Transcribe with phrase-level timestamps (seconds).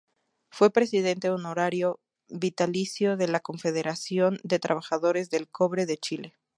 [0.49, 6.33] Fue presidente honorario vitalicio de la Confederación de Trabajadores del Cobre de Chile.